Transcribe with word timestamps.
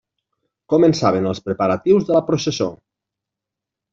Començaven 0.73 1.27
els 1.33 1.41
preparatius 1.49 2.09
de 2.09 2.17
la 2.17 2.23
processó. 2.29 2.71